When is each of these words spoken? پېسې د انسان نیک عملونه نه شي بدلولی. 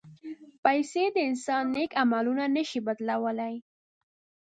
پېسې 0.63 1.03
د 1.15 1.17
انسان 1.29 1.63
نیک 1.75 1.91
عملونه 2.03 2.45
نه 2.55 2.63
شي 2.69 2.79
بدلولی. 2.87 3.55